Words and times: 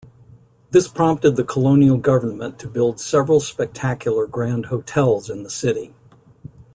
This 0.71 0.87
prompted 0.87 1.35
the 1.35 1.43
colonial 1.43 1.97
government 1.97 2.57
to 2.57 2.67
build 2.67 2.99
several 2.99 3.39
spectacular 3.39 4.25
grand 4.25 4.65
hotels 4.65 5.29
in 5.29 5.43
the 5.43 5.49
city. 5.51 5.93